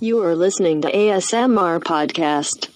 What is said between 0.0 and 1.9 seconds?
You are listening to ASMR